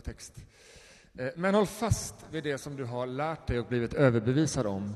[0.00, 0.32] text.
[1.18, 4.94] Eh, men håll fast vid det som du har lärt dig och blivit överbevisad om.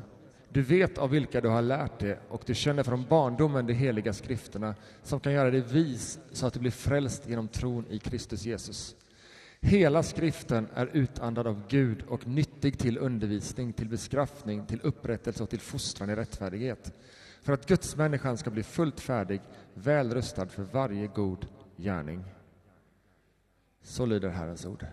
[0.49, 4.13] Du vet av vilka du har lärt det och du känner från barndomen de heliga
[4.13, 8.45] skrifterna som kan göra dig vis så att du blir frälst genom tron i Kristus
[8.45, 8.97] Jesus.
[9.61, 15.51] Hela skriften är utandad av Gud och nyttig till undervisning, till bestraffning, till upprättelse och
[15.51, 16.93] till fostran i rättfärdighet
[17.45, 19.41] för att Guds människan ska bli fullt färdig,
[19.75, 21.47] väl rustad för varje god
[21.77, 22.25] gärning.
[23.85, 24.85] Så lyder Herrens ord.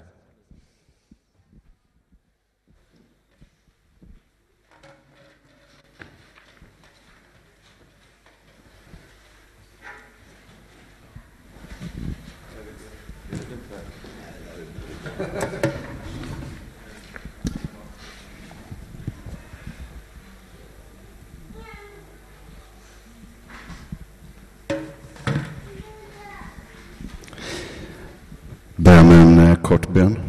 [29.61, 30.19] Kort bön.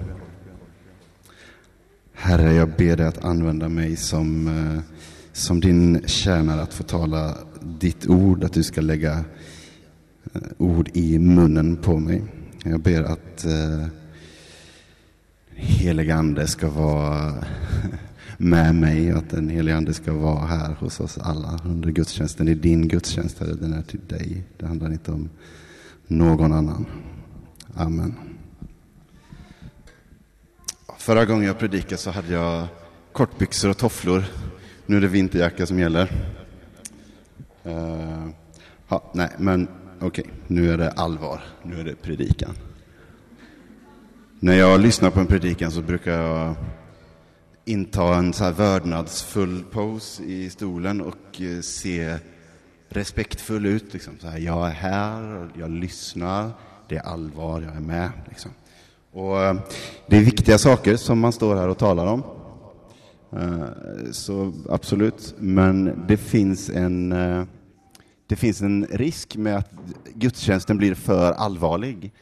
[2.13, 4.81] Herre, jag ber dig att använda mig som, eh,
[5.33, 9.25] som din tjänare att få tala ditt ord, att du ska lägga
[10.33, 12.23] eh, ord i munnen på mig.
[12.65, 13.87] Jag ber att eh,
[15.55, 17.35] heliga Ande ska vara
[18.39, 22.47] med mig och att den heliga Ande ska vara här hos oss alla under gudstjänsten.
[22.47, 24.45] Det är din gudstjänst, Herre, den är till dig.
[24.59, 25.29] Det handlar inte om
[26.07, 26.87] någon annan.
[27.75, 28.32] Amen.
[31.03, 32.67] Förra gången jag predikade så hade jag
[33.13, 34.25] kortbyxor och tofflor.
[34.87, 36.13] Nu är det vinterjacka som gäller.
[37.65, 38.29] Eh, uh,
[38.89, 39.69] ha, nej, men
[40.01, 40.25] okej, okay.
[40.47, 41.41] nu är det allvar.
[41.63, 42.55] Nu är det predikan.
[44.41, 46.55] När jag lyssnar på en predikan så brukar jag
[47.65, 52.19] inta en så här vördnadsfull pose i stolen och eh, se
[52.89, 53.93] respektfull ut.
[53.93, 54.15] Liksom.
[54.19, 56.51] Så här, jag är här, jag lyssnar,
[56.89, 58.11] det är allvar, jag är med.
[58.29, 58.51] Liksom.
[59.15, 59.57] Och eh,
[60.07, 62.23] det är viktiga saker som man står här och talar om.
[63.33, 63.67] Eh,
[64.13, 67.45] så absolut, men det finns en, eh,
[68.27, 69.71] det finns en risk med att
[70.15, 72.13] gudstjänsten blir för allvarlig.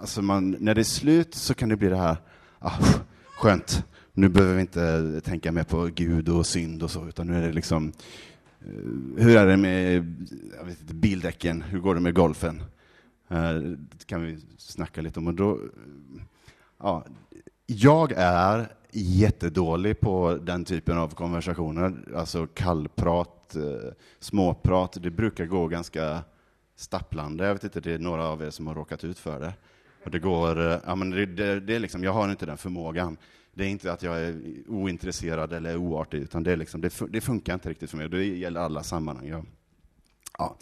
[0.00, 2.16] Alltså man, när det är slut så kan det bli det här,
[2.58, 2.78] ah,
[3.36, 7.36] skönt, nu behöver vi inte tänka mer på Gud och synd och så, utan nu
[7.36, 7.92] är det liksom,
[9.16, 9.94] hur är det med
[10.58, 12.62] jag vet inte, bildäcken, hur går det med golfen?
[13.30, 15.26] Det kan vi snacka lite om.
[15.26, 15.58] Och då,
[16.78, 17.04] ja,
[17.66, 25.02] jag är jättedålig på den typen av konversationer, alltså kallprat, eh, småprat.
[25.02, 26.22] Det brukar gå ganska
[26.76, 27.46] stapplande.
[27.46, 29.52] Jag vet inte, det är några av er som har råkat ut för det.
[30.04, 32.58] Och det går, eh, ja men det, det, det, är liksom, jag har inte den
[32.58, 33.16] förmågan.
[33.54, 37.20] Det är inte att jag är ointresserad eller oartig, utan det, är liksom, det, det
[37.20, 38.08] funkar inte riktigt för mig.
[38.08, 39.28] Det gäller alla sammanhang.
[39.28, 39.42] Ja.
[40.38, 40.56] ja.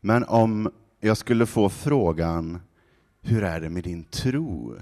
[0.00, 2.60] Men om jag skulle få frågan,
[3.20, 4.76] hur är det med din tro?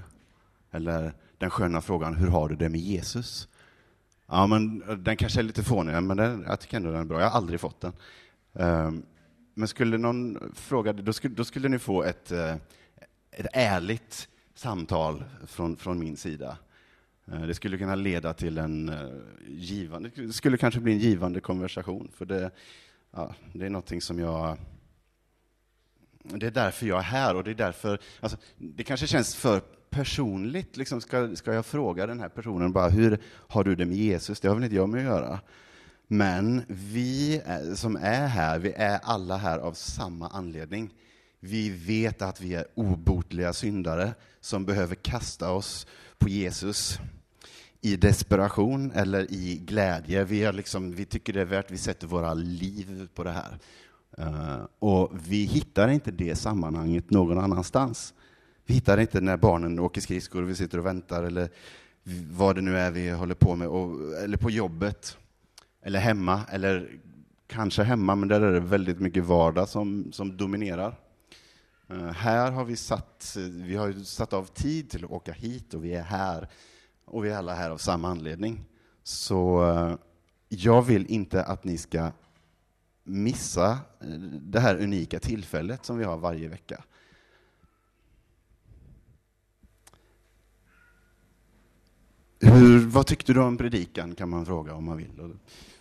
[0.70, 3.48] Eller den sköna frågan, hur har du det med Jesus?
[4.26, 7.04] Ja, men eh, den kanske är lite fånig, men den, jag tycker ändå den är
[7.04, 7.20] bra.
[7.20, 7.92] Jag har aldrig fått den.
[8.54, 9.02] Ehm,
[9.54, 12.54] men skulle någon fråga, då skulle, då skulle ni få ett, eh,
[13.30, 16.58] ett ärligt samtal från, från min sida.
[17.32, 18.92] Eh, det skulle kunna leda till en
[19.46, 22.50] givande, det skulle kanske bli en givande konversation, för det,
[23.10, 24.58] ja, det är någonting som jag
[26.22, 29.60] det är därför jag är här och det är därför, alltså, det kanske känns för
[29.90, 33.96] personligt, liksom ska, ska jag fråga den här personen bara, hur har du det med
[33.96, 34.40] Jesus?
[34.40, 35.40] Det har väl inte jag med att göra.
[36.06, 37.42] Men vi
[37.74, 40.94] som är här, vi är alla här av samma anledning.
[41.40, 45.86] Vi vet att vi är obotliga syndare som behöver kasta oss
[46.18, 46.98] på Jesus
[47.80, 50.24] i desperation eller i glädje.
[50.24, 53.58] Vi, är liksom, vi tycker det är värt, vi sätter våra liv på det här.
[54.20, 58.14] Uh, och vi hittar inte det sammanhanget någon annanstans.
[58.66, 61.50] Vi hittar inte när barnen åker skridskor och vi sitter och väntar eller
[62.30, 65.18] vad det nu är vi håller på med, och, eller på jobbet,
[65.82, 67.00] eller hemma, eller
[67.46, 70.98] kanske hemma, men där är det väldigt mycket vardag som, som dominerar.
[71.90, 75.84] Uh, här har vi satt, vi har satt av tid till att åka hit och
[75.84, 76.48] vi är här,
[77.04, 78.64] och vi är alla här av samma anledning.
[79.02, 79.94] Så uh,
[80.48, 82.10] jag vill inte att ni ska
[83.08, 83.70] missa
[84.00, 84.08] eh,
[84.42, 86.84] det här unika tillfället som vi har varje vecka.
[92.40, 95.38] Hur, vad tyckte du om predikan, kan man fråga om man vill.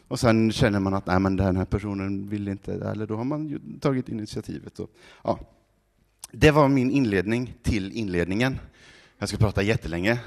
[0.08, 3.24] Och sen känner man att nej, men den här personen vill inte, eller då har
[3.24, 4.80] man ju tagit initiativet.
[4.80, 4.90] Och,
[5.24, 5.40] ja.
[6.32, 8.60] Det var min inledning till inledningen.
[9.18, 10.20] Jag ska prata jättelänge.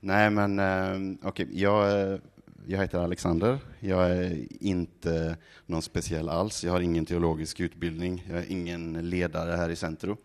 [0.00, 1.60] Nej, men eh, okej, okay.
[1.60, 2.18] jag eh,
[2.68, 3.58] jag heter Alexander.
[3.80, 5.36] Jag är inte
[5.66, 6.64] någon speciell alls.
[6.64, 8.24] Jag har ingen teologisk utbildning.
[8.28, 10.16] Jag är ingen ledare här i Centro.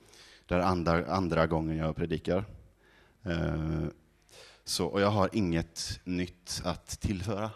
[0.45, 2.45] Det är andra, andra gången jag predikar.
[3.23, 3.83] Eh,
[4.63, 7.51] så, och jag har inget nytt att tillföra.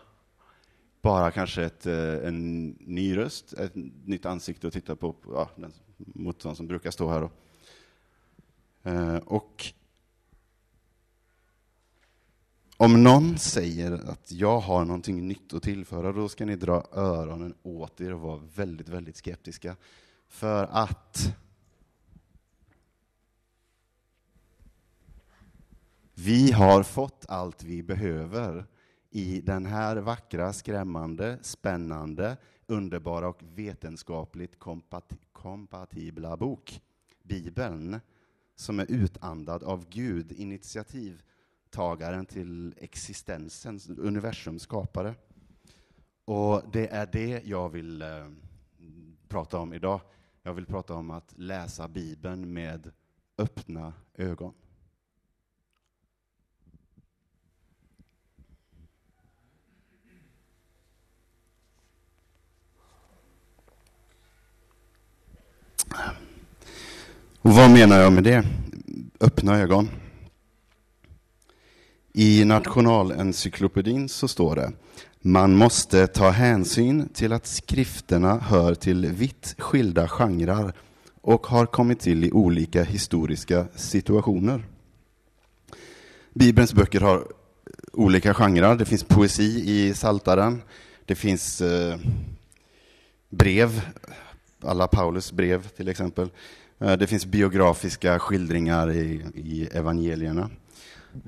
[1.01, 5.49] Bara kanske ett, eh, en ny röst, ett nytt ansikte att titta på, ja,
[5.97, 7.21] mot de som brukar stå här.
[7.21, 7.31] Då.
[8.89, 9.73] Eh, och
[12.77, 17.55] om någon säger att jag har någonting nytt att tillföra, då ska ni dra öronen
[17.63, 19.75] åt er och vara väldigt, väldigt skeptiska.
[20.27, 21.35] För att
[26.13, 28.65] vi har fått allt vi behöver
[29.09, 32.37] i den här vackra, skrämmande, spännande,
[32.67, 36.81] underbara och vetenskapligt kompat kompatibla bok,
[37.23, 37.99] Bibeln,
[38.55, 41.23] som är utandad av Gud, initiativ
[41.75, 45.15] initiativtagaren till existensen, universums skapare.
[46.25, 48.07] Och det är det jag vill eh,
[49.27, 50.01] prata om idag.
[50.43, 52.91] Jag vill prata om att läsa Bibeln med
[53.37, 54.53] öppna ögon.
[67.41, 68.45] Och vad menar jag med det?
[69.19, 69.89] Öppna ögon.
[72.17, 74.71] I Nationalencyklopedin så står det
[75.21, 80.73] man måste ta hänsyn till att skrifterna hör till vitt skilda genrer
[81.21, 84.63] och har kommit till i olika historiska situationer.
[86.33, 87.27] Bibelns böcker har
[87.93, 88.75] olika genrer.
[88.75, 90.61] Det finns poesi i Saltaren.
[91.05, 91.97] Det finns eh,
[93.29, 93.81] brev,
[94.61, 96.29] alla Paulus brev till exempel.
[96.79, 100.49] Eh, det finns biografiska skildringar i, i evangelierna.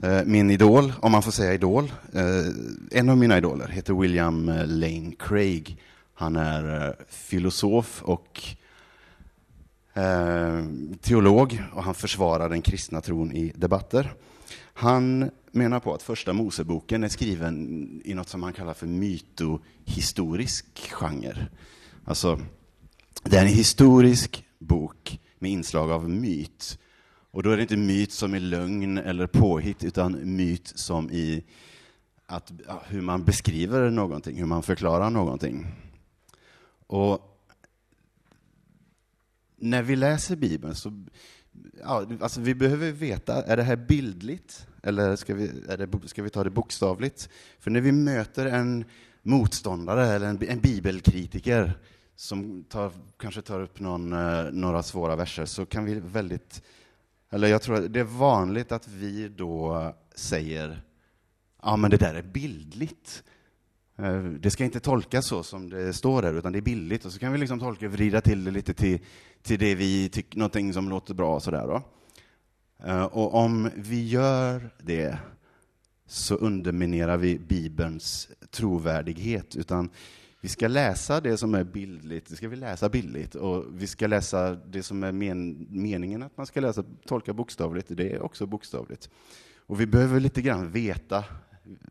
[0.04, 2.46] Eh, min idol, om man får säga idol, eh,
[2.92, 5.82] en av mina idoler heter William eh, Lane Craig.
[6.14, 8.44] Han är filosof och
[11.02, 14.14] teolog och han försvarar den kristna tron i debatter.
[14.74, 20.66] Han menar på att första Moseboken är skriven i något som han kallar för mytohistorisk
[20.92, 21.48] genre.
[22.06, 22.40] Alltså,
[23.24, 26.80] det är en historisk bok med inslag av myt.
[27.38, 31.44] Och då är det inte myt som i lögn eller påhitt, utan myt som i
[32.26, 32.52] att,
[32.88, 35.68] hur man beskriver någonting, hur man förklarar någonting.
[36.88, 37.40] Och
[39.56, 41.06] när vi läser Bibeln så
[41.84, 46.30] ja, alltså vi behöver veta, är det här bildligt eller ska vi, det, ska vi
[46.30, 47.30] ta det bokstavligt?
[47.60, 48.86] För när vi möter en
[49.22, 51.80] motståndare eller en, en bibelkritiker
[52.16, 56.62] som tar, kanske tar upp någon, eh, några svåra verser så kan vi väldigt,
[57.30, 60.82] eller jag tror att det är vanligt att vi då säger
[61.64, 63.24] ja men det där är bildligt.
[63.98, 67.06] Eh, det ska inte tolkas så som det står där, utan det är bildligt.
[67.06, 69.00] Och så kan vi liksom tolka och vrida till det lite till,
[69.42, 71.40] till det vi tycker, någonting som låter bra.
[71.40, 71.82] Sådär då.
[72.88, 75.18] Eh, och om vi gör det
[76.06, 79.56] så underminerar vi Bibelns trovärdighet.
[79.56, 79.90] Utan
[80.42, 83.36] vi ska läsa det som är bildligt, det ska vi läsa bildligt.
[83.36, 87.88] Och vi ska läsa det som är men, meningen att man ska läsa, tolka bokstavligt,
[87.90, 89.10] det är också bokstavligt.
[89.66, 91.24] Och vi behöver lite grann veta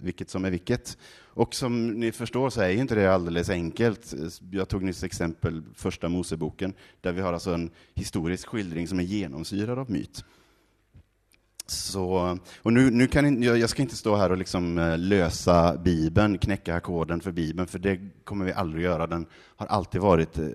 [0.01, 0.99] vilket som är vilket.
[1.25, 4.15] Och som ni förstår så är inte det alldeles enkelt.
[4.51, 9.05] Jag tog nyss exempel första Moseboken, där vi har alltså en historisk skildring som är
[9.05, 10.25] genomsyrad av myt.
[11.71, 15.76] Så, och nu, nu kan jag, jag ska inte stå här och liksom eh, lösa
[15.76, 19.07] Bibeln, knäcka koden för Bibeln, för det kommer vi aldrig göra.
[19.07, 20.47] Den har alltid varit eh,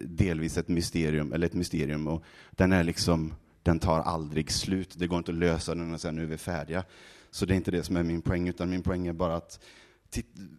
[0.00, 4.94] delvis ett mysterium, eller ett mysterium, och den är liksom, den tar aldrig slut.
[4.98, 6.84] Det går inte att lösa den och säga nu är vi färdiga.
[7.30, 9.60] Så det är inte det som är min poäng, utan min poäng är bara att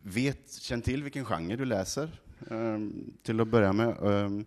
[0.02, 3.98] vet, känn till vilken genre du läser, ehm, till att börja med.
[4.04, 4.46] Ehm,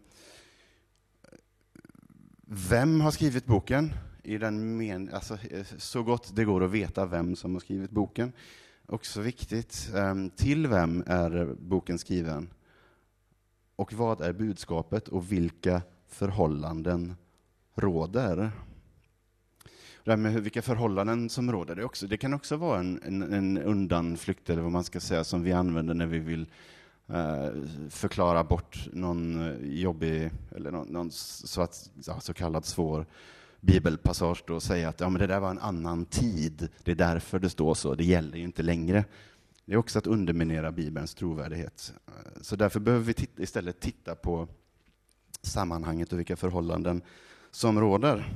[2.46, 3.92] vem har skrivit boken?
[4.24, 7.90] I den men, alltså, eh, så gott det går att veta vem som har skrivit
[7.90, 8.32] boken.
[8.86, 12.48] Också viktigt, ehm, till vem är boken skriven?
[13.76, 17.14] Och vad är budskapet och vilka förhållanden
[17.74, 18.50] råder?
[20.04, 23.22] Det här med vilka förhållanden som råder, det, också, det kan också vara en, en,
[23.32, 26.46] en, undanflykt, eller vad man ska säga, som vi använder när vi vill
[27.06, 27.48] eh,
[27.90, 31.90] förklara bort någon eh, jobbig, eller någon, någon så, att,
[32.20, 33.06] så kallad svår
[33.64, 36.96] bibelpassage då och säga att ja, men det där var en annan tid, det är
[36.96, 39.04] därför det står så, det gäller ju inte längre.
[39.64, 41.94] Det är också att underminera Bibelns trovärdighet.
[42.06, 44.48] Eh, så därför behöver vi titta, istället titta på
[45.42, 47.02] sammanhanget och vilka förhållanden
[47.50, 48.34] som råder.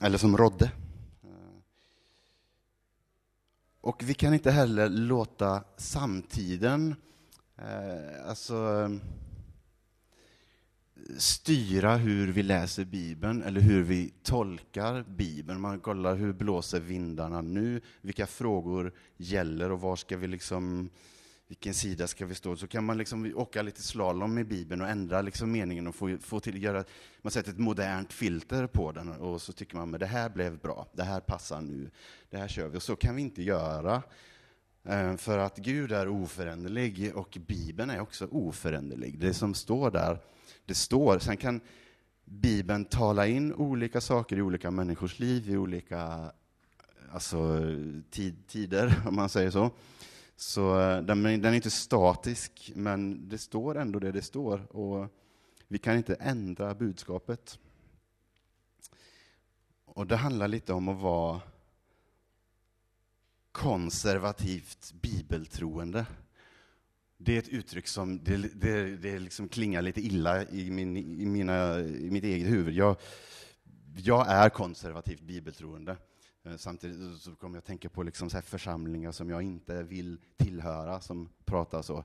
[0.00, 0.64] Eller som rådde.
[1.22, 1.62] Eh,
[3.80, 6.94] och vi kan inte heller låta samtiden,
[7.56, 8.90] eh, alltså
[11.18, 15.60] styra hur vi läser Bibeln eller hur vi tolkar Bibeln.
[15.60, 20.90] Man kollar hur blåser vindarna nu, vilka frågor gäller och var ska vi liksom
[21.50, 22.56] vilken sida ska vi stå?
[22.56, 26.18] Så kan man liksom åka lite slalom i Bibeln och ändra liksom meningen och få,
[26.20, 26.84] få till göra,
[27.22, 30.58] man sätter ett modernt filter på den och så tycker man att det här blev
[30.58, 31.90] bra, det här passar nu,
[32.30, 32.78] det här kör vi.
[32.78, 34.02] Och så kan vi inte göra.
[34.84, 39.18] Eh, för att Gud är oföränderlig och Bibeln är också oföränderlig.
[39.18, 40.18] Det som står där,
[40.66, 41.18] det står.
[41.18, 41.60] Sen kan
[42.24, 46.32] Bibeln tala in olika saker i olika människors liv, i olika
[47.12, 47.60] alltså,
[48.10, 49.70] tid, tider, om man säger så.
[50.36, 54.76] Så eh, den, den är inte statisk, men det står ändå det det står.
[54.76, 55.08] Och
[55.68, 57.58] vi kan inte ändra budskapet.
[59.84, 61.40] Och det handlar lite om att vara
[63.52, 66.06] konservativt bibeltroende.
[67.22, 71.26] Det är ett uttryck som det, det, det liksom klingar lite illa i, min, i,
[71.26, 72.74] mina, i mitt eget huvud.
[72.74, 72.96] Jag,
[73.96, 75.96] jag är konservativt bibeltroende.
[76.44, 80.18] Eh, samtidigt så kommer jag att tänka på liksom så församlingar som jag inte vill
[80.36, 82.04] tillhöra, som pratar så.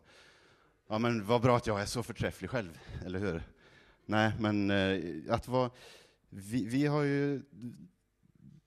[0.90, 3.44] Ja, men vad bra att jag är så förträfflig själv, eller hur?
[4.06, 5.70] Nej, men eh, att vara...
[6.30, 7.42] Vi, vi, har ju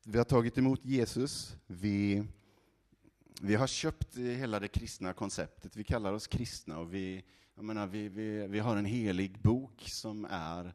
[0.05, 1.57] vi har tagit emot Jesus.
[1.67, 2.25] Vi,
[3.41, 5.77] vi har köpt hela det kristna konceptet.
[5.77, 9.85] Vi kallar oss kristna och vi, jag menar, vi, vi, vi har en helig bok
[9.87, 10.75] som är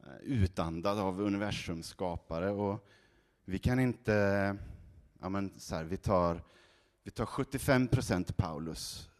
[0.00, 2.50] eh, utandad av universums skapare.
[2.50, 2.88] Och
[3.44, 4.56] vi kan inte,
[5.20, 6.42] ja men så här, vi tar,
[7.02, 9.10] vi tar 75 procent Paulus,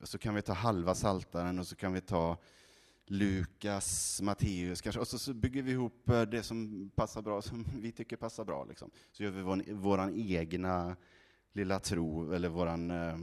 [0.00, 2.36] och så kan vi ta halva Saltaren och så kan vi ta
[3.06, 7.66] Lukas, Matteus kanske, och så, så, bygger vi ihop eh, det som passar bra, som
[7.74, 8.64] vi tycker passar bra.
[8.64, 8.90] Liksom.
[9.12, 10.96] Så gör vi vår, vår egna
[11.52, 13.18] lilla tro, eller våran, eh,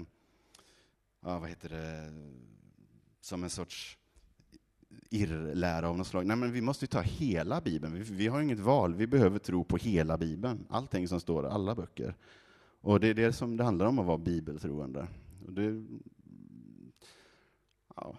[1.21, 2.13] ja vad heter det,
[3.21, 3.97] som en sorts
[5.09, 6.25] irrlära av något slag.
[6.25, 7.93] Nej, men vi måste ju ta hela Bibeln.
[7.93, 8.95] Vi, vi, har inget val.
[8.95, 10.65] Vi behöver tro på hela Bibeln.
[10.69, 12.15] Allting som står alla böcker.
[12.81, 15.07] Och det är det som det handlar om att vara bibeltroende.
[15.45, 15.85] Och, det,
[17.95, 18.15] ja.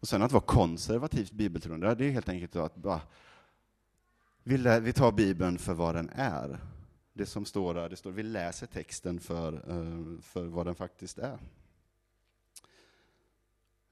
[0.00, 3.00] och sen att vara konservativt bibeltroende, det är helt enkelt att bara,
[4.42, 6.58] vi, vi tar Bibeln för vad den är.
[7.12, 11.18] Det som står där, det står, vi läser texten för, eh, för vad den faktiskt
[11.18, 11.38] är.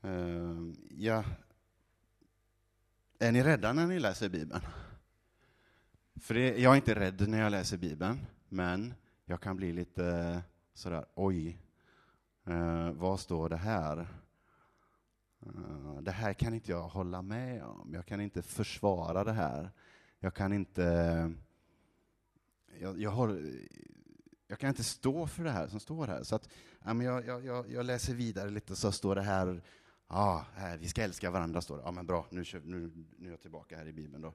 [0.02, 1.24] Ehm, ja,
[3.18, 4.62] är ni rädda när ni läser Bibeln?
[6.20, 10.42] För det, jag är inte rädd när jag läser Bibeln, men jag kan bli lite
[10.74, 11.58] sådär, oj,
[12.44, 13.98] eh, vad står det här?
[15.46, 17.90] Eh, det här kan inte jag hålla med om.
[17.94, 19.70] Jag kan inte försvara det här.
[20.18, 21.32] Jag kan inte...
[22.80, 23.50] Jag, jag, har,
[24.46, 26.22] jag kan inte stå för det här som står här.
[26.22, 26.48] Så att,
[26.84, 29.62] ja, men jag, jag, jag läser vidare lite, så står det här
[30.08, 31.82] ja, här, vi ska älska varandra, står det.
[31.82, 34.22] Ja, men bra, nu, nu, nu är jag tillbaka här i Bibeln.
[34.22, 34.34] Då.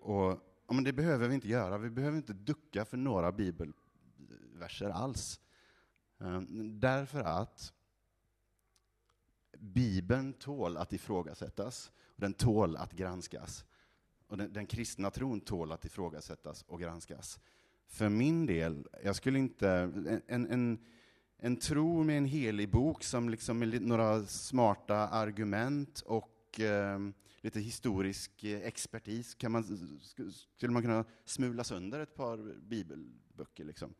[0.00, 1.78] Och, ja, men det behöver vi inte göra.
[1.78, 5.40] Vi behöver inte ducka för några bibelverser alls.
[6.18, 7.72] Ehm, därför att
[9.58, 13.64] Bibeln tål att ifrågasättas, och den tål att granskas.
[14.26, 17.40] Och den, den kristna tron tål att ifrågasättas och granskas.
[17.90, 19.68] För min del, jag skulle inte...
[20.26, 20.78] En, en,
[21.38, 26.98] en tro med en helig bok som liksom med några smarta argument och eh,
[27.40, 29.64] lite historisk eh, expertis kan man,
[30.56, 33.64] skulle man kunna smula sönder ett par bibelböcker.
[33.64, 33.94] Liksom.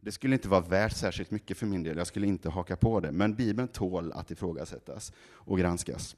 [0.00, 3.00] Det skulle inte vara värt särskilt mycket för min del, jag skulle inte haka på
[3.00, 3.12] det.
[3.12, 6.16] Men Bibeln tål att ifrågasättas och granskas.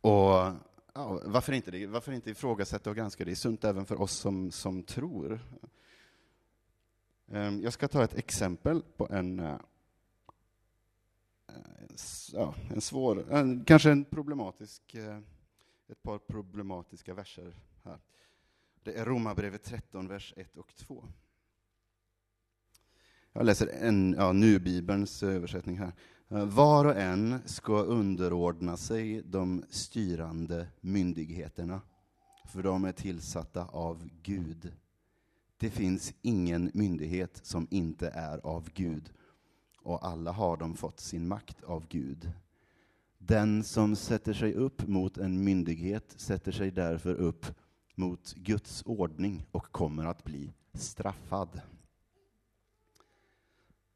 [0.00, 0.52] Och
[0.94, 1.86] ja, varför, inte det?
[1.86, 3.24] varför inte ifrågasätta och granska?
[3.24, 5.40] Det är sunt även för oss som, som tror.
[7.28, 9.56] Ehm, jag ska ta ett exempel på en, eh,
[12.32, 15.18] ja, en svår, en, kanske en problematisk, eh,
[15.88, 17.98] ett par problematiska verser här.
[18.82, 21.04] Det är Romarbrevet 13, vers 1 och 2.
[23.36, 25.92] Jag läser en, ja, nu Bibelns eh, översättning här.
[26.28, 31.80] Eh, Var och en ska underordna sig de styrande myndigheterna,
[32.52, 34.72] för de är tillsatta av Gud.
[35.56, 39.10] Det finns ingen myndighet som inte är av Gud,
[39.82, 42.30] och alla har de fått sin makt av Gud.
[43.18, 47.46] Den som sätter sig upp mot en myndighet sätter sig därför upp
[47.94, 51.60] mot Guds ordning och kommer att bli straffad.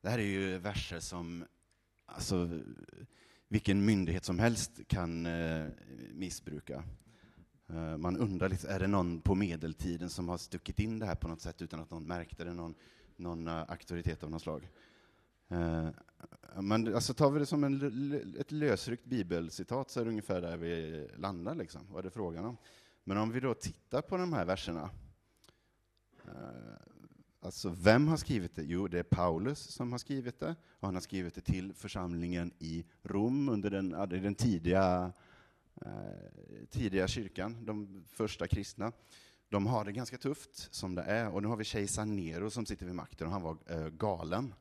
[0.00, 1.44] Det här är ju verser som
[2.06, 2.48] alltså,
[3.48, 5.66] vilken myndighet som helst kan eh,
[6.12, 6.84] missbruka.
[7.66, 11.14] Eh, man undrar, liksom, är det någon på medeltiden som har stuckit in det här
[11.14, 12.74] på något sätt utan att någon märkte det, någon,
[13.16, 14.68] någon uh, auktoritet av något slag?
[15.48, 15.88] Eh,
[16.60, 20.56] men alltså tar vi det som en, ett lösryckt bibelcitat så är det ungefär där
[20.56, 21.80] vi landar, liksom.
[21.90, 22.56] vad är det frågan om?
[23.04, 24.90] Men om vi då tittar på de här verserna,
[26.24, 26.32] eh,
[27.40, 28.62] alltså vem har skrivit det?
[28.62, 32.52] Jo, det är Paulus som har skrivit det, och han har skrivit det till församlingen
[32.58, 35.12] i Rom under den, den tidiga,
[35.80, 38.92] eh, tidiga kyrkan, de första kristna.
[39.48, 42.66] De har det ganska tufft som det är, och nu har vi kejsar Nero som
[42.66, 44.54] sitter vid makten, och han var eh, galen.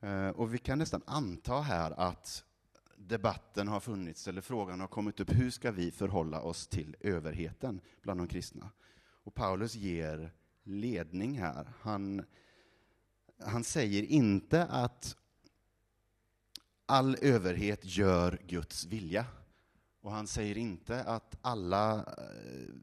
[0.00, 2.44] Eh, och vi kan nästan anta här att
[2.96, 7.80] debatten har funnits, eller frågan har kommit upp, hur ska vi förhålla oss till överheten
[8.02, 8.70] bland de kristna?
[9.24, 10.32] Och Paulus ger
[10.64, 11.72] ledning här.
[11.80, 12.24] Han,
[13.38, 15.16] han säger inte att
[16.86, 19.26] all överhet gör Guds vilja.
[20.00, 22.74] Och han säger inte att alla, eh,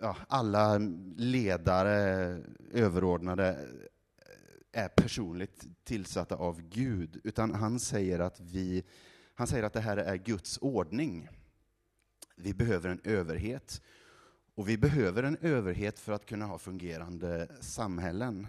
[0.00, 0.78] ja, alla
[1.16, 1.96] ledare,
[2.72, 3.48] överordnade,
[4.72, 8.84] eh, är personligt tillsatta av Gud, utan han säger att, vi,
[9.34, 11.28] han säger att det här är Guds ordning.
[12.36, 13.82] Vi behöver en överhet.
[14.58, 18.46] Och vi behöver en överhet för att kunna ha fungerande samhällen.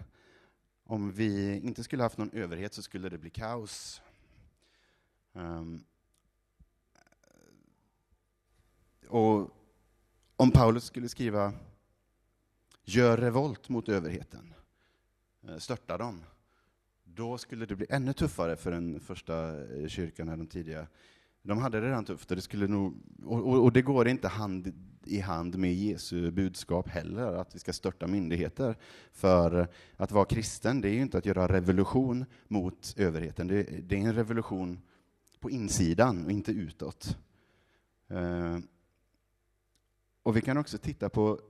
[0.84, 4.02] Om vi inte skulle haft någon överhet så skulle det bli kaos.
[5.32, 5.84] Um,
[9.08, 9.50] och
[10.36, 11.52] om Paulus skulle skriva
[12.84, 14.54] ”Gör revolt mot överheten”
[15.42, 16.24] eh, störta dem,
[17.04, 20.86] då skulle det bli ännu tuffare för den första eh, kyrkan eller de tidiga.
[21.42, 22.94] De hade det redan tufft, och det, skulle nog,
[23.24, 24.72] och, och, det går inte hand
[25.04, 28.76] i hand med Jesu budskap heller, att vi ska störta myndigheter.
[29.12, 33.96] För att vara kristen, det är ju inte att göra revolution mot överheten, det, det
[33.96, 34.80] är en revolution
[35.40, 37.18] på insidan och inte utåt.
[38.08, 38.58] Eh,
[40.22, 41.40] och vi kan också titta på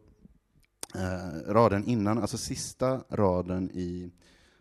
[0.94, 4.10] eh, raden innan, alltså sista raden i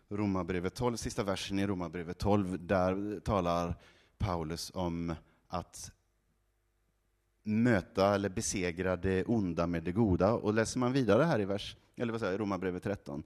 [0.08, 3.74] Romarbrevet 12, sista versen i Romarbrevet 12, där talar
[4.20, 5.14] Paulus om
[5.48, 5.92] att
[7.42, 10.32] möta eller besegra det onda med det goda.
[10.32, 13.22] Och läser man vidare här i vers, eller vad säger Romarbrevet 13,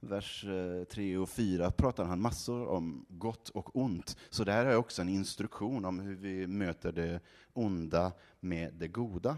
[0.00, 4.16] vers eh, 3 och 4 pratar han massor om gott och ont.
[4.30, 7.20] Så det här är också en instruktion om hur vi möter det
[7.52, 9.36] onda med det goda.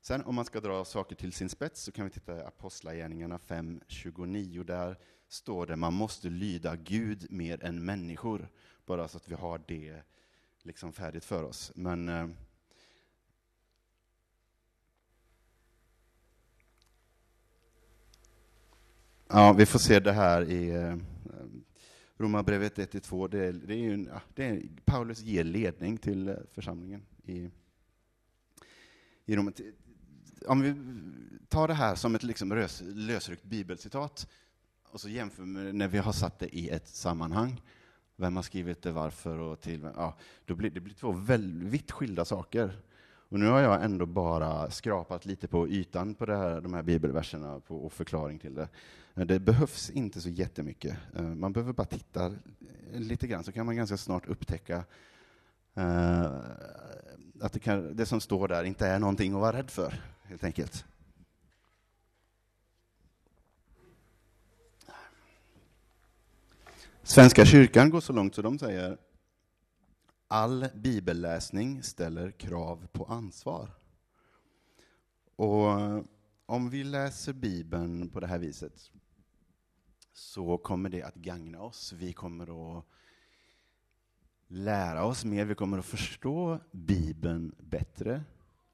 [0.00, 3.38] Sen om man ska dra saker till sin spets så kan vi titta i Apostlagärningarna
[3.38, 4.64] 5.29.
[4.64, 4.98] Där
[5.32, 8.48] står det man måste lyda Gud mer än människor.
[8.86, 10.02] Bara så att vi har det
[10.62, 11.72] liksom färdigt för oss.
[11.74, 12.28] Men eh,
[19.28, 20.96] Ja, vi får se det här i eh,
[22.16, 23.28] Romarbrevet 1-2.
[23.28, 27.50] Det, det är ju, en, det är, Paulus ger ledning till eh, församlingen i,
[29.24, 29.52] i Rom
[30.46, 30.74] om vi
[31.48, 34.28] tar det här som ett liksom lös, lösryckt bibelcitat
[34.92, 37.62] och så jämför med när vi har satt det i ett sammanhang,
[38.16, 42.24] vem har skrivit det, varför och till ja, då blir det blir två väldigt skilda
[42.24, 42.80] saker.
[43.28, 46.82] Och nu har jag ändå bara skrapat lite på ytan på det här, de här
[46.82, 48.68] bibelverserna på, och förklaring till det.
[49.14, 50.96] Det behövs inte så jättemycket.
[51.16, 52.34] Eh, man behöver bara titta
[52.92, 54.84] lite grann så kan man ganska snart upptäcka
[55.74, 56.32] eh,
[57.40, 60.44] att det, kan, det som står där inte är någonting att vara rädd för helt
[60.44, 60.84] enkelt.
[67.04, 68.98] Svenska kyrkan går så långt så de säger
[70.28, 73.70] all bibelläsning ställer krav på ansvar.
[75.36, 75.66] Och
[76.46, 78.90] om vi läser Bibeln på det här viset
[80.12, 81.92] så kommer det att gagna oss.
[81.92, 82.84] Vi kommer att
[84.46, 88.24] lära oss mer, vi kommer att förstå Bibeln bättre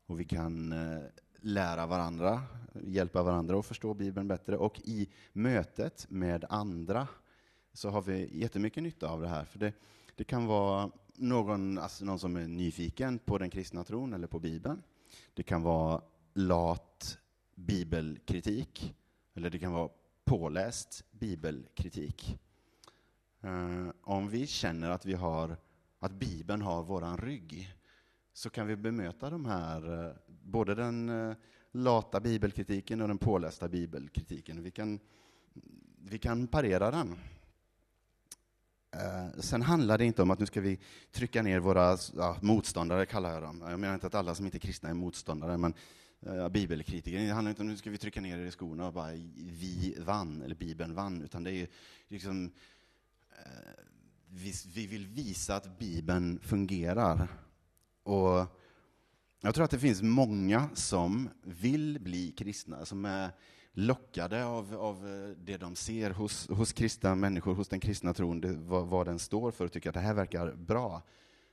[0.07, 1.03] och vi kan eh,
[1.41, 2.43] lära varandra,
[2.85, 4.57] hjälpa varandra att förstå Bibeln bättre.
[4.57, 7.09] Och i mötet med andra
[7.79, 9.45] så har vi jättemycket nytta av det här.
[9.45, 9.73] För det,
[10.17, 14.39] det kan vara någon, alltså någon som är nyfiken på den kristna tron eller på
[14.39, 14.83] Bibeln.
[15.35, 16.03] Det kan vara
[16.35, 17.19] lat
[17.55, 18.95] bibelkritik,
[19.35, 19.89] eller det kan vara
[20.25, 22.39] påläst bibelkritik.
[23.45, 25.57] Uh, om vi känner att vi har
[25.99, 27.75] att Bibeln har våran rygg,
[28.33, 31.37] så kan vi bemöta de här, eh, både den eh,
[31.73, 34.63] lata bibelkritiken och den pålästa bibelkritiken.
[34.63, 35.01] Vi kan,
[35.99, 37.17] vi kan parera den.
[38.91, 40.79] Eh, sen handlar det inte om att nu ska vi
[41.13, 43.65] trycka ner våra ja, motståndare, kallar jag dem.
[43.71, 45.75] Jag menar inte att alla som inte är kristna är motståndare, men
[46.21, 47.19] eh, bibelkritiker.
[47.19, 49.13] Det handlar inte om att nu ska vi trycka ner er i skorna och bara
[49.37, 51.69] vi vann, eller Bibeln vann, utan det är
[52.09, 52.53] liksom
[53.31, 53.85] eh,
[54.29, 57.29] vi, vi vill visa att Bibeln fungerar.
[58.03, 58.47] Och
[59.41, 63.31] jag tror att det finns många som vill bli kristna, som är
[63.79, 68.41] lockade av, av eh, det de ser hos, hos kristna människor, hos den kristna tron,
[68.41, 71.03] det, vad, vad den står för och tycker att det här verkar bra.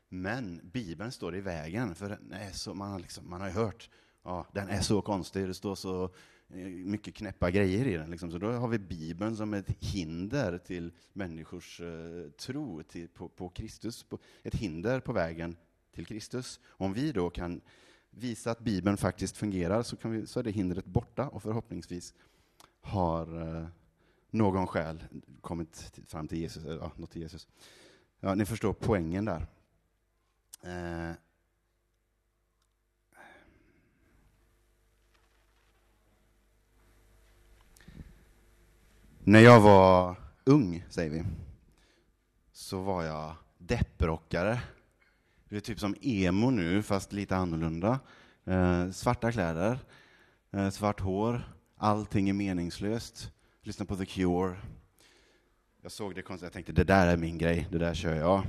[0.10, 3.54] Men Bibeln står i vägen, för den är så, man, har liksom, man har ju
[3.54, 3.90] hört,
[4.24, 6.04] ja, den är så konstig, det står så
[6.50, 8.12] eh, mycket knäppa grejer i den.
[8.12, 8.32] Liksom.
[8.32, 13.50] Så då har vi Bibeln som ett hinder till människors eh, tro till, på, på
[13.50, 15.56] Kristus, på, ett hinder på vägen
[15.92, 16.60] till Kristus.
[16.68, 17.62] Om vi då kan
[18.17, 22.13] visa att Bibeln faktiskt fungerar så, kan vi, så är det hindret borta och förhoppningsvis
[22.82, 23.67] har eh,
[24.30, 25.04] någon själ
[25.41, 27.47] kommit fram till Jesus, eh, ja, något till Jesus.
[28.19, 29.47] Ja, ni förstår poängen där.
[30.63, 31.15] Eh.
[39.23, 41.23] När jag var ung, säger vi,
[42.51, 44.62] så var jag depprockare.
[45.56, 48.00] Det är typ som emo nu, fast lite annorlunda.
[48.46, 49.80] Eh, svarta kläder,
[50.52, 53.32] eh, svart hår, allting är meningslöst.
[53.62, 54.56] Lyssna på The Cure.
[55.82, 58.44] Jag såg det konstigt, jag tänkte det där är min grej, det där kör jag.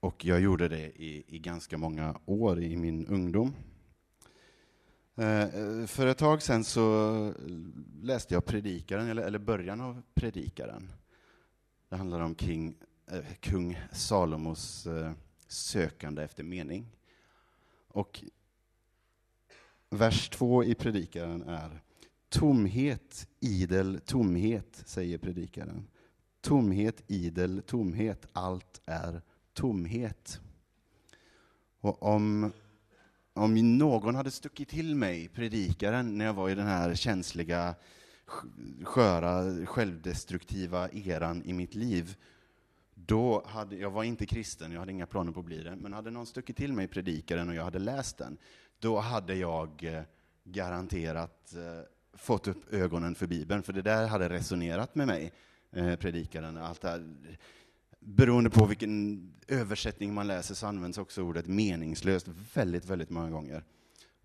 [0.00, 3.54] Och jag gjorde det i, i ganska många år i min ungdom.
[5.16, 7.34] Eh, eh för ett tag sedan så
[8.02, 10.92] läste jag Predikaren, eller, eller början av Predikaren.
[11.88, 12.74] Det handlar om king,
[13.10, 15.12] eh, kung Salomos eh,
[15.52, 16.86] sökande efter mening.
[17.88, 18.24] Och
[19.90, 21.82] vers två i Predikaren är
[22.28, 25.86] Tomhet, idel tomhet, säger Predikaren.
[26.40, 30.40] Tomhet, idel tomhet, allt är tomhet.
[31.80, 32.52] Och om,
[33.32, 37.74] om någon hade stuckit till mig, predikaren, när jag var i den här känsliga,
[38.84, 42.16] sköra, självdestruktiva eran i mitt liv,
[43.06, 45.92] då hade, jag var inte kristen, jag hade inga planer på att bli det, men
[45.92, 48.38] hade någon stuckit till mig predikaren och jag hade läst den,
[48.78, 50.02] då hade jag eh,
[50.44, 55.32] garanterat eh, fått upp ögonen för Bibeln, för det där hade resonerat med mig,
[55.70, 56.56] eh, predikaren.
[56.56, 57.16] Allt det här
[58.00, 63.64] beroende på vilken översättning man läser så används också ordet meningslöst väldigt, väldigt många gånger.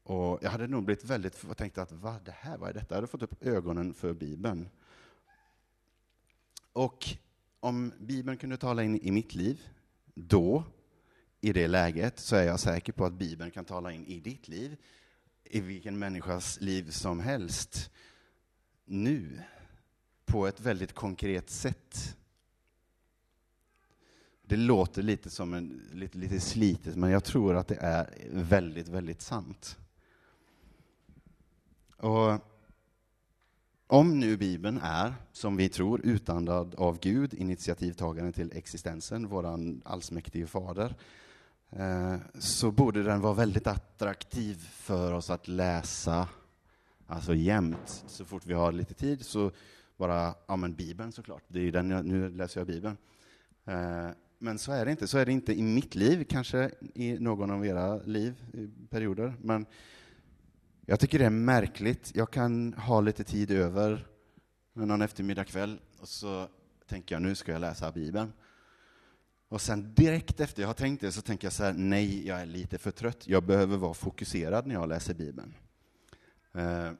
[0.03, 2.87] Och jag hade nog blivit väldigt, och tänkt att vad det här, vad är detta?
[2.89, 4.69] Jag hade fått upp ögonen för Bibeln.
[6.73, 7.17] Och
[7.59, 9.69] om Bibeln kunde tala in i mitt liv,
[10.13, 10.63] då,
[11.41, 14.47] i det läget, så är jag säker på att Bibeln kan tala in i ditt
[14.47, 14.77] liv,
[15.43, 17.91] i vilken människas liv som helst,
[18.85, 19.41] nu,
[20.25, 22.17] på ett väldigt konkret sätt.
[24.41, 28.87] Det låter lite som en, lite, lite slitet, men jag tror att det är väldigt,
[28.87, 29.77] väldigt sant.
[31.97, 32.39] Och
[33.87, 40.47] om nu Bibeln är, som vi tror, utandad av Gud, initiativtagaren till existensen, våran allsmäktige
[40.47, 40.95] fader,
[41.69, 46.27] eh, så borde den vara väldigt attraktiv för oss att läsa,
[47.07, 48.03] alltså jämt.
[48.07, 49.51] Så fort vi har lite tid så
[49.97, 52.97] bara, ja men Bibeln såklart, det är den jag, nu läser jag Bibeln.
[53.65, 55.07] Eh, men så är det inte.
[55.07, 59.33] Så är det inte i mitt liv, kanske i någon av era liv i perioder.
[59.41, 59.65] Men
[60.89, 62.11] jag tycker det är märkligt.
[62.15, 64.07] Jag kan ha lite tid över
[64.73, 66.47] någon eftermiddag kväll och så
[66.87, 68.33] tänker jag nu ska jag läsa Bibeln.
[69.49, 72.41] Och sen direkt efter jag har tänkt det så tänker jag så här, nej, jag
[72.41, 73.27] är lite för trött.
[73.27, 75.53] Jag behöver vara fokuserad när jag läser Bibeln.
[76.53, 76.91] Eh,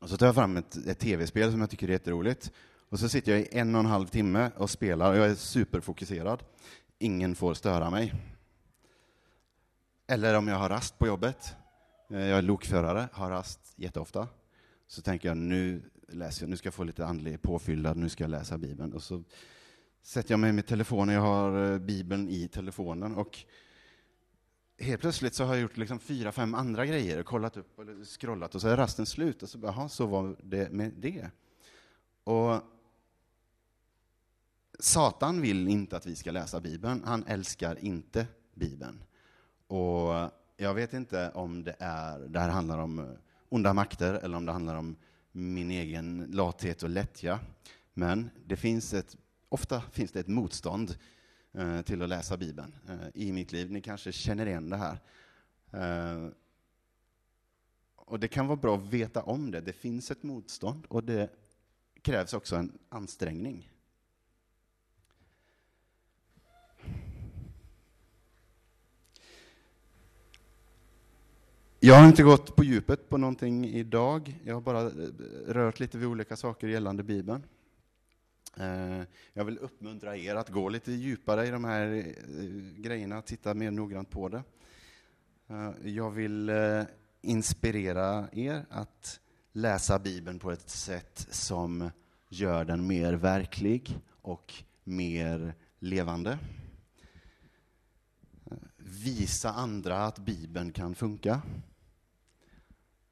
[0.00, 2.52] och så tar jag fram ett, ett tv-spel som jag tycker är jätteroligt.
[2.88, 5.34] Och så sitter jag i en och en halv timme och spelar och jag är
[5.34, 6.42] superfokuserad.
[6.98, 8.14] Ingen får störa mig.
[10.06, 11.54] Eller om jag har rast på jobbet.
[12.10, 14.28] Eh, jag är lokförare, har rast jätteofta.
[14.86, 18.24] Så tänker jag nu, läser jag, nu ska jag få lite andlig påfyllnad, nu ska
[18.24, 18.92] jag läsa Bibeln.
[18.92, 19.24] Och så
[20.02, 23.14] sätter jag mig med telefonen, jag har eh, Bibeln i telefonen.
[23.14, 23.38] Och
[24.78, 27.84] helt plötsligt så har jag gjort liksom fyra, fem andra grejer, kollat upp och
[28.20, 29.42] scrollat och så är rasten slut.
[29.42, 31.30] Och så, jaha, så var det med det.
[32.24, 32.62] Och
[34.78, 37.02] Satan vill inte att vi ska läsa Bibeln.
[37.04, 39.04] Han älskar inte Bibeln.
[39.66, 43.04] Och jag vet inte om det, är, det här handlar om eh,
[43.48, 44.96] onda makter eller om det handlar om
[45.32, 47.40] min egen lathet och lättja.
[47.94, 49.16] Men det finns ett,
[49.48, 50.96] ofta finns det ett motstånd
[51.52, 53.70] eh, till att läsa Bibeln eh, i mitt liv.
[53.70, 54.98] Ni kanske känner igen det här.
[55.70, 56.30] Eh,
[57.96, 59.60] och det kan vara bra att veta om det.
[59.60, 61.30] Det finns ett motstånd och det
[62.02, 63.70] krävs också en ansträngning.
[71.80, 74.40] Jag har inte gått på djupet på någonting idag.
[74.44, 74.90] Jag har bara eh,
[75.46, 77.42] rört lite vid olika saker gällande Bibeln.
[78.56, 83.22] Eh, jag vill uppmuntra er att gå lite djupare i de här eh, grejerna, grejerna,
[83.22, 84.42] titta mer noggrant på det.
[85.82, 86.52] Jag vill
[87.22, 89.20] inspirera er att
[89.52, 91.90] läsa Bibeln på ett sätt som
[92.28, 96.38] gör den mer verklig och mer levande.
[98.90, 101.42] Visa andra att Bibeln kan funka.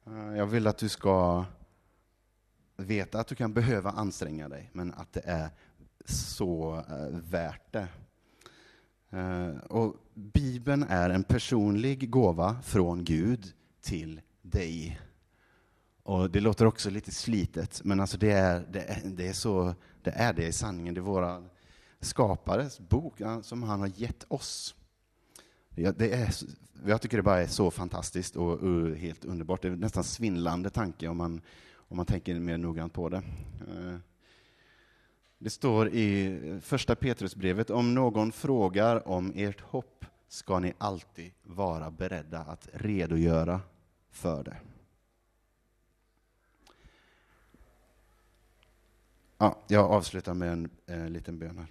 [0.07, 1.45] Eh, jag vill att du ska
[2.77, 5.49] veta att du kan behöva anstränga dig, men att det är
[6.05, 7.87] så eh, värt det.
[9.09, 14.99] Eh, och Bibeln är en personlig gåva från Gud till dig.
[16.03, 19.75] Och Det låter också lite slitet, men alltså det, är, det, är, det, är så,
[20.01, 20.93] det är det i sanningen.
[20.93, 21.43] Det är våra
[21.99, 24.75] skapares bok som han har gett oss.
[25.77, 26.33] Det är,
[26.85, 29.61] jag tycker det bara är så fantastiskt och, och helt underbart.
[29.61, 31.41] Det är nästan svindlande tanke om man,
[31.75, 33.17] om man tänker mer noggrant på det.
[33.67, 33.95] Eh,
[35.37, 41.91] det står i första Petrusbrevet, om någon frågar om ert hopp ska ni alltid vara
[41.91, 43.61] beredda att redogöra
[44.11, 44.57] för det.
[49.37, 51.67] Ja, jag avslutar med en, eh, liten bön här.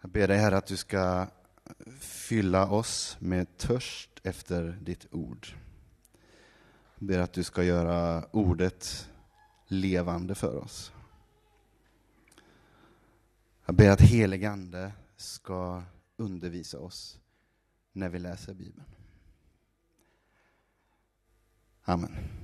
[0.00, 1.26] Jag ber dig, Herre, att du ska
[2.00, 5.46] fylla oss med törst efter ditt ord.
[6.98, 9.10] Jag ber att du ska göra ordet
[9.66, 10.92] levande för oss.
[13.66, 15.82] Jag ber att heligande ska
[16.16, 17.18] undervisa oss
[17.92, 18.86] när vi läser Bibeln.
[21.84, 22.41] Amen.